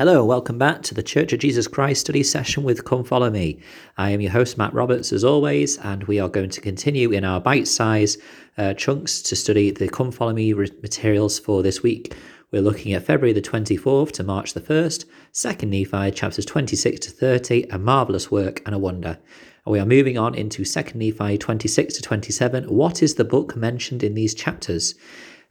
[0.00, 3.60] Hello, welcome back to the Church of Jesus Christ study session with Come Follow Me.
[3.98, 7.22] I am your host, Matt Roberts, as always, and we are going to continue in
[7.22, 8.16] our bite size
[8.56, 12.16] uh, chunks to study the Come Follow Me materials for this week.
[12.50, 17.10] We're looking at February the 24th to March the 1st, 2nd Nephi, chapters 26 to
[17.10, 19.18] 30, a marvellous work and a wonder.
[19.66, 22.74] And we are moving on into 2nd Nephi 26 to 27.
[22.74, 24.94] What is the book mentioned in these chapters?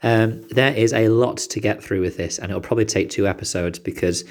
[0.02, 3.28] Um, there is a lot to get through with this, and it'll probably take two
[3.28, 4.24] episodes because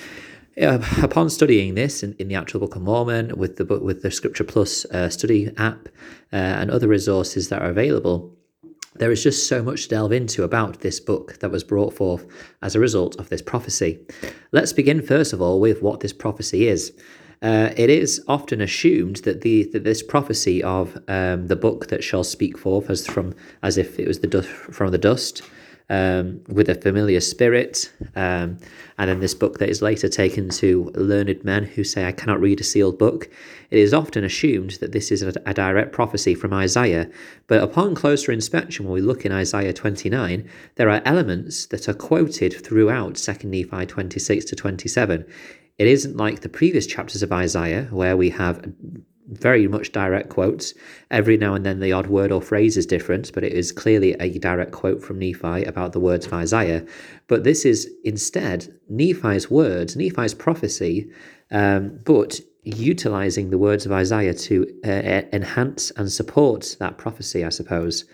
[0.60, 4.02] uh, upon studying this in, in, the actual Book of Mormon with the book with
[4.02, 5.88] the Scripture Plus uh, study app
[6.32, 8.34] uh, and other resources that are available,
[8.96, 12.26] there is just so much to delve into about this book that was brought forth
[12.62, 14.00] as a result of this prophecy.
[14.52, 16.92] Let's begin first of all with what this prophecy is.
[17.40, 22.02] Uh, it is often assumed that the that this prophecy of um, the book that
[22.02, 23.32] shall speak forth as from
[23.62, 25.42] as if it was the from the dust
[25.90, 27.92] um, with a familiar spirit.
[28.14, 28.58] Um,
[28.98, 32.40] and then this book that is later taken to learned men who say, I cannot
[32.40, 33.30] read a sealed book.
[33.70, 37.10] It is often assumed that this is a, a direct prophecy from Isaiah,
[37.46, 41.94] but upon closer inspection, when we look in Isaiah 29, there are elements that are
[41.94, 45.24] quoted throughout 2 Nephi 26 to 27.
[45.78, 48.72] It isn't like the previous chapters of Isaiah, where we have
[49.40, 50.74] very much direct quotes.
[51.10, 54.12] Every now and then the odd word or phrase is different, but it is clearly
[54.14, 56.84] a direct quote from Nephi about the words of Isaiah.
[57.26, 61.10] But this is instead Nephi's words, Nephi's prophecy,
[61.50, 67.48] um, but utilizing the words of Isaiah to uh, enhance and support that prophecy, I
[67.48, 68.04] suppose.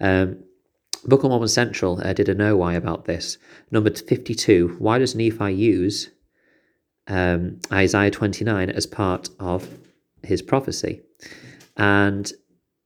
[0.00, 0.42] Um,
[1.04, 3.38] Book of Mormon Central uh, did a KnoWhy about this.
[3.70, 6.10] Number 52, why does Nephi use
[7.08, 9.68] um, Isaiah 29 as part of
[10.24, 11.00] his prophecy
[11.76, 12.32] and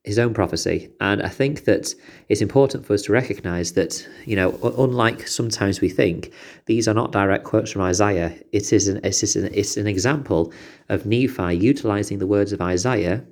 [0.07, 0.89] his own prophecy.
[1.01, 1.93] And I think that
[2.29, 6.33] it's important for us to recognize that, you know, unlike sometimes we think,
[6.67, 8.33] these are not direct quotes from Isaiah.
[8.53, 10.53] It is an, it's, an, it's an example
[10.89, 13.25] of Nephi utilizing the words of Isaiah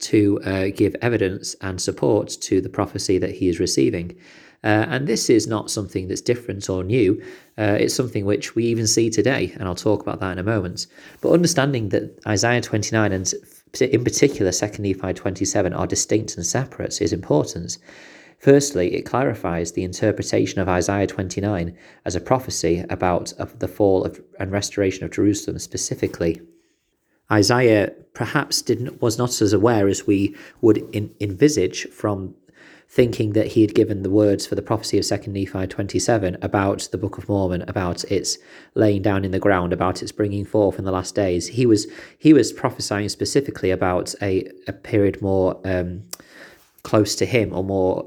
[0.00, 4.16] to uh, give evidence and support to the prophecy that he is receiving.
[4.64, 7.22] Uh, and this is not something that's different or new.
[7.58, 10.42] Uh, it's something which we even see today, and I'll talk about that in a
[10.42, 10.86] moment.
[11.20, 13.34] But understanding that Isaiah 29 and
[13.80, 17.76] in particular 2 Nephi 27 are distinct and separate is important.
[18.38, 24.20] Firstly, it clarifies the interpretation of Isaiah 29 as a prophecy about the fall of,
[24.38, 26.40] and restoration of Jerusalem specifically.
[27.30, 32.34] Isaiah perhaps didn't was not as aware as we would in, envisage from
[32.94, 36.88] thinking that he had given the words for the prophecy of 2nd Nephi 27 about
[36.92, 38.38] the Book of Mormon, about its
[38.74, 41.48] laying down in the ground, about its bringing forth in the last days.
[41.48, 46.04] He was he was prophesying specifically about a, a period more um,
[46.84, 48.06] close to him or more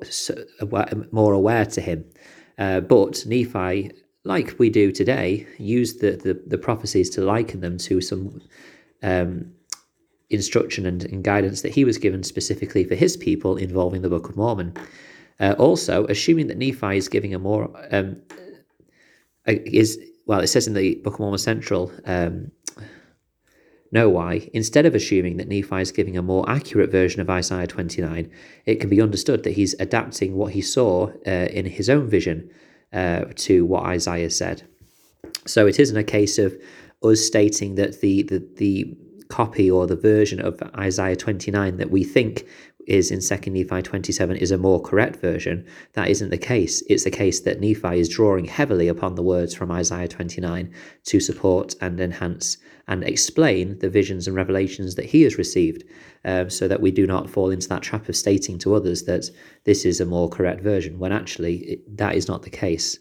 [1.11, 2.05] more aware to him.
[2.57, 3.91] Uh, but Nephi,
[4.23, 8.41] like we do today, used the, the, the prophecies to liken them to some
[9.03, 9.51] um,
[10.29, 14.27] instruction and, and, guidance that he was given specifically for his people involving the Book
[14.29, 14.73] of Mormon.
[15.39, 18.21] Uh, also, assuming that Nephi is giving a more um,
[19.45, 21.91] is well, it says in the Book of Mormon Central.
[22.05, 22.51] Um,
[23.89, 28.29] why, instead of assuming that Nephi is giving a more accurate version of Isaiah 29,
[28.65, 32.49] it can be understood that he's adapting what he saw uh, in his own vision
[32.93, 34.67] uh, to what Isaiah said.
[35.45, 36.55] So it isn't a case of
[37.03, 38.97] us stating that the the the
[39.29, 42.47] copy or the version of Isaiah 29 that we think
[42.87, 45.65] is in 2nd Nephi 27 is a more correct version.
[45.93, 46.81] That isn't the case.
[46.87, 50.73] It's the case that Nephi is drawing heavily upon the words from Isaiah 29
[51.03, 52.57] to support and enhance
[52.87, 55.83] and explain the visions and revelations that he has received,
[56.23, 59.29] um, so that we do not fall into that trap of stating to others that
[59.65, 62.97] this is a more correct version, when actually it, that is not the case.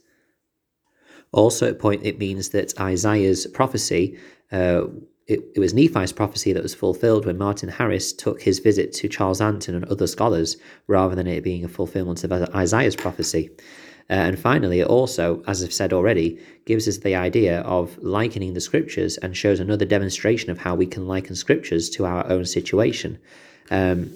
[1.31, 4.19] Also, at point, it means that Isaiah's prophecy
[4.51, 4.83] uh,
[5.27, 9.09] it, it was Nephi's prophecy that was fulfilled when Martin Harris took his visit to
[9.09, 10.57] Charles Anthon and other scholars,
[10.87, 13.51] rather than it being a fulfillment of Isaiah's prophecy.
[14.09, 18.55] Uh, and finally, it also, as I've said already, gives us the idea of likening
[18.55, 22.45] the scriptures and shows another demonstration of how we can liken scriptures to our own
[22.45, 23.19] situation.
[23.71, 24.13] Um,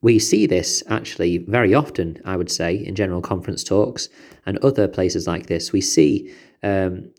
[0.00, 4.08] we see this actually very often, I would say, in general conference talks
[4.46, 5.72] and other places like this.
[5.72, 6.32] We see
[6.62, 7.10] um,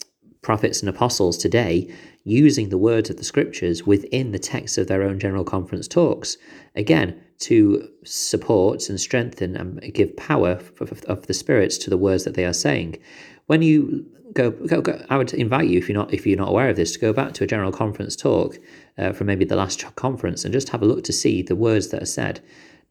[0.41, 1.93] prophets and apostles today
[2.27, 6.37] using the words of the scriptures within the text of their own general conference talks,
[6.75, 10.59] again, to support and strengthen and give power
[11.07, 12.97] of the spirits to the words that they are saying.
[13.45, 16.49] When you go, go, go I would invite you, if you're not if you're not
[16.49, 18.57] aware of this, to go back to a general conference talk
[18.97, 21.89] uh, from maybe the last conference and just have a look to see the words
[21.89, 22.41] that are said.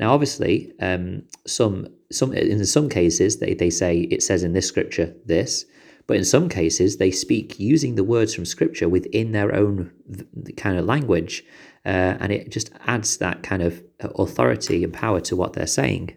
[0.00, 4.66] Now, obviously, um, some some in some cases they, they say it says in this
[4.66, 5.66] scripture this,
[6.06, 9.90] But in some cases, they speak using the words from Scripture within their own
[10.56, 11.44] kind of language,
[11.84, 16.16] uh, and it just adds that kind of authority and power to what they're saying.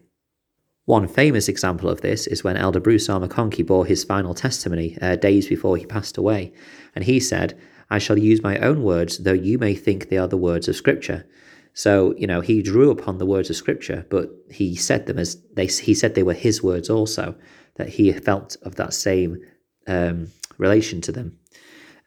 [0.86, 3.20] One famous example of this is when Elder Bruce R.
[3.20, 6.52] McConkie bore his final testimony uh, days before he passed away,
[6.96, 7.60] and he said,
[7.90, 10.76] I shall use my own words, though you may think they are the words of
[10.76, 11.28] Scripture.
[11.74, 15.38] So, you know, he drew upon the words of Scripture, but he said them as
[15.54, 17.36] they, he said they were his words also,
[17.76, 19.38] that he felt of that same
[19.88, 20.28] um,
[20.58, 21.38] relation to them.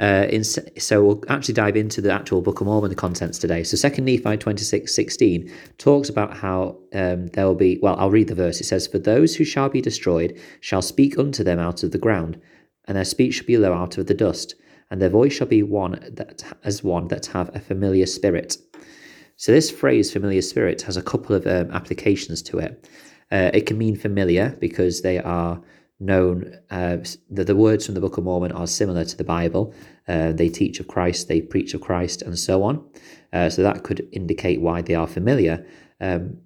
[0.01, 3.63] Uh, in, so we'll actually dive into the actual Book of Mormon the contents today.
[3.63, 8.27] So Second Nephi 26, 16 talks about how um, there will be, well, I'll read
[8.27, 8.61] the verse.
[8.61, 11.99] It says, For those who shall be destroyed shall speak unto them out of the
[11.99, 12.41] ground,
[12.87, 14.57] and their speech shall be low out of the dust,
[14.91, 18.57] and their voice shall be one that as one that have a familiar spirit.
[19.37, 22.89] So this phrase, familiar spirit, has a couple of um, applications to it.
[23.31, 25.63] Uh, it can mean familiar because they are
[26.03, 26.99] known uh,
[27.31, 29.75] the, the words from the Book of Mormon are similar to the Bible.
[30.09, 32.85] Uh, they teach of Christ, they preach of Christ, and so on.
[33.33, 35.65] Uh, so that could indicate why they are familiar.
[36.01, 36.39] Um,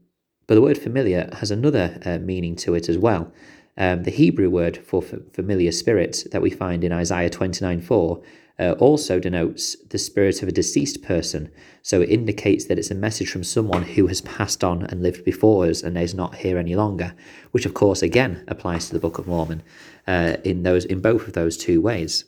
[0.46, 3.32] but the word familiar has another uh, meaning to it as well.
[3.78, 8.22] Um, the Hebrew word for familiar spirit that we find in Isaiah 29 4
[8.58, 11.50] uh, also denotes the spirit of a deceased person.
[11.82, 15.24] So it indicates that it's a message from someone who has passed on and lived
[15.24, 17.14] before us and is not here any longer,
[17.50, 19.62] which of course again applies to the Book of Mormon
[20.06, 22.24] uh, in those in both of those two ways.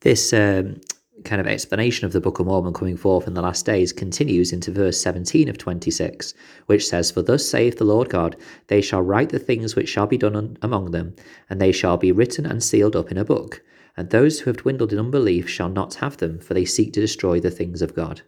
[0.00, 0.80] This um,
[1.24, 4.52] kind of explanation of the Book of Mormon coming forth in the last days continues
[4.52, 6.34] into verse 17 of 26,
[6.66, 8.36] which says, For thus saith the Lord God,
[8.68, 11.16] they shall write the things which shall be done among them,
[11.50, 13.62] and they shall be written and sealed up in a book
[13.98, 17.00] and those who have dwindled in unbelief shall not have them, for they seek to
[17.00, 18.22] destroy the things of God.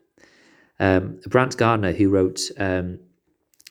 [0.80, 2.98] Um, Brant Gardner, who wrote um,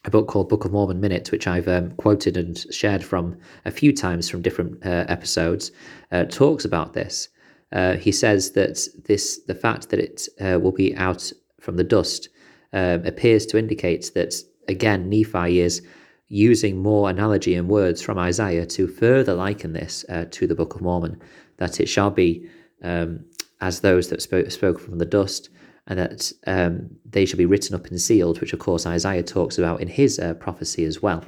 [0.06, 3.72] a book called Book of Mormon Minute, which I've um, quoted and shared from a
[3.72, 5.74] few times from different uh, episodes,
[6.14, 7.28] uh, talks about this.
[7.74, 11.84] Uh, he says that this, the fact that it uh, will be out from the
[11.84, 12.30] dust,
[12.72, 14.36] um, appears to indicate that
[14.70, 15.82] again Nephi is
[16.30, 20.76] using more analogy and words from Isaiah to further liken this uh, to the Book
[20.76, 21.20] of Mormon
[21.60, 22.50] that it shall be
[22.82, 23.26] um,
[23.62, 25.50] as those that spoke, from the dust,
[25.88, 29.58] and that um, they shall be written up and sealed, which of course Isaiah talks
[29.58, 31.24] about in his uh, prophecy as well.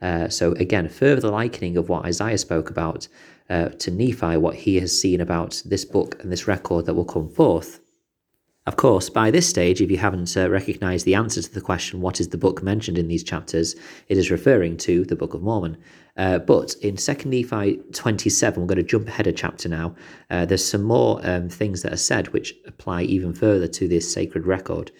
[0.00, 3.08] Uh, so again, further likening of what Isaiah spoke about
[3.48, 7.04] uh, to Nephi, what he has seen about this book and this record that will
[7.04, 7.80] come forth.
[8.64, 12.00] Of course, by this stage, if you haven't uh, recognized the answer to the question,
[12.00, 13.74] what is the book mentioned in these chapters,
[14.08, 15.76] it is referring to the Book of Mormon.
[16.16, 19.96] Uh, but in 2 Nephi 27, we're going to jump ahead a chapter now.
[20.30, 24.12] Uh, there's some more um, things that are said which apply even further to this
[24.12, 24.92] sacred record.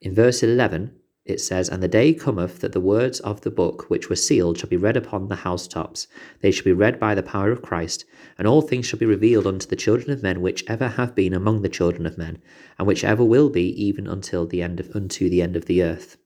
[0.00, 0.92] In verse 11,
[1.24, 4.58] it says, And the day cometh that the words of the book which were sealed
[4.58, 6.06] shall be read upon the housetops.
[6.40, 8.04] They shall be read by the power of Christ,
[8.38, 11.34] and all things shall be revealed unto the children of men which ever have been
[11.34, 12.38] among the children of men,
[12.78, 15.82] and which ever will be even until the end of unto the end of the
[15.82, 16.16] earth.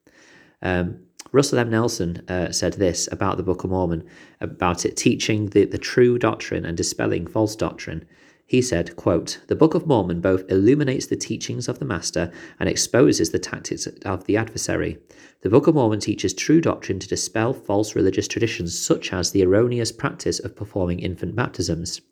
[0.63, 1.01] Um,
[1.33, 1.71] Russell M.
[1.71, 4.09] Nelson uh, said this about the Book of Mormon,
[4.41, 8.07] about it teaching the, the true doctrine and dispelling false doctrine.
[8.47, 12.31] He said, quote, The Book of Mormon both illuminates the teachings of the Master
[12.61, 14.99] and exposes the tactics of the adversary.
[15.41, 19.43] The Book of Mormon teaches true doctrine to dispel false religious traditions such as the
[19.43, 22.03] erroneous practice of performing infant baptisms.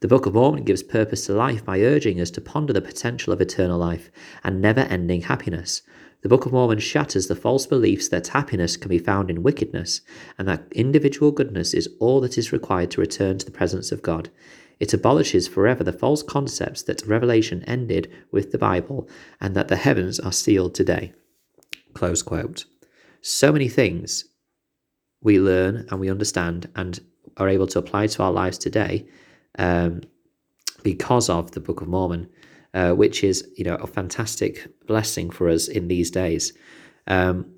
[0.00, 3.32] The Book of Mormon gives purpose to life by urging us to ponder the potential
[3.32, 4.10] of eternal life
[4.42, 5.82] and never ending happiness.
[6.22, 10.00] The Book of Mormon shatters the false beliefs that happiness can be found in wickedness
[10.38, 14.02] and that individual goodness is all that is required to return to the presence of
[14.02, 14.30] God.
[14.82, 19.08] It abolishes forever the false concepts that Revelation ended with the Bible
[19.40, 21.12] and that the heavens are sealed today.
[21.94, 22.64] Close quote.
[23.20, 24.24] So many things
[25.20, 26.98] we learn and we understand and
[27.36, 29.06] are able to apply to our lives today
[29.56, 30.00] um,
[30.82, 32.28] because of the Book of Mormon,
[32.74, 36.54] uh, which is you know a fantastic blessing for us in these days.
[37.06, 37.54] Um,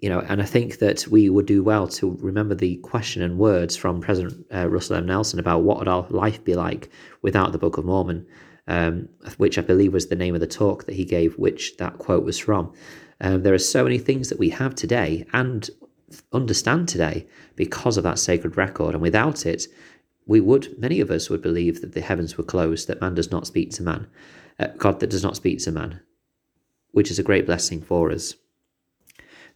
[0.00, 3.38] you know, and I think that we would do well to remember the question and
[3.38, 5.06] words from President uh, Russell M.
[5.06, 6.88] Nelson about what would our life be like
[7.22, 8.24] without the Book of Mormon,
[8.68, 11.98] um, which I believe was the name of the talk that he gave, which that
[11.98, 12.72] quote was from.
[13.20, 15.68] Um, there are so many things that we have today and
[16.32, 17.26] understand today
[17.56, 19.66] because of that sacred record, and without it,
[20.26, 23.32] we would, many of us would believe that the heavens were closed, that man does
[23.32, 24.06] not speak to man,
[24.60, 26.00] uh, God that does not speak to man,
[26.92, 28.34] which is a great blessing for us.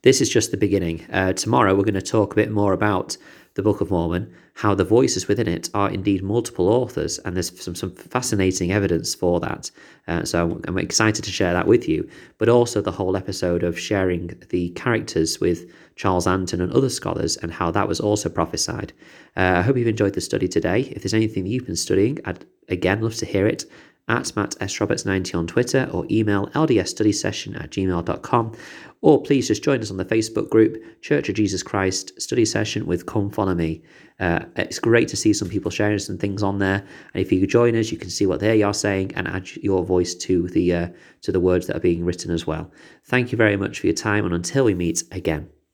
[0.02, 1.06] This is just the beginning.
[1.12, 3.16] Uh, tomorrow, we're going to talk a bit more about
[3.54, 7.56] the Book of Mormon, how the voices within it are indeed multiple authors, and there's
[7.62, 9.70] some, some fascinating evidence for that.
[10.08, 13.78] Uh, so I'm excited to share that with you, but also the whole episode of
[13.78, 18.92] sharing the characters with Charles Anthon and other scholars and how that was also prophesied.
[19.36, 20.80] Uh, I hope you've enjoyed the study today.
[20.80, 23.66] If there's anything that you've been studying, I'd again love to hear it
[24.08, 24.80] at Matt S.
[24.80, 28.52] Roberts 90 on Twitter or email ldsstudysession at gmail.com.
[29.00, 32.86] Or please just join us on the Facebook group, Church of Jesus Christ Study Session
[32.86, 33.82] with Come Follow Me.
[34.20, 36.84] Uh, it's great to see some people sharing some things on there.
[37.14, 39.48] And if you could join us, you can see what they are saying and add
[39.56, 40.88] your voice to the uh,
[41.22, 42.70] to the words that are being written as well.
[43.06, 45.48] Thank you very much for your time, and until we meet again.